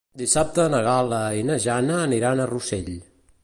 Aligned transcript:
Dissabte 0.19 0.63
na 0.75 0.79
Gal·la 0.87 1.19
i 1.41 1.45
na 1.49 1.59
Jana 1.67 2.01
aniran 2.09 2.41
a 2.41 2.49
Rossell. 2.55 2.93